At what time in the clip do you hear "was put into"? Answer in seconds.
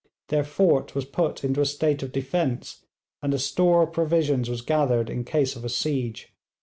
0.95-1.61